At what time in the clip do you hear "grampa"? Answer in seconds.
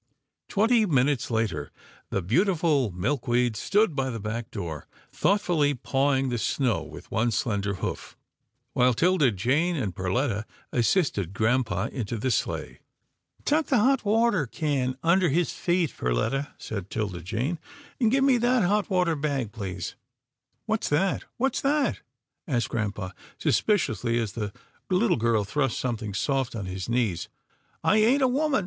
11.35-11.87, 22.69-23.13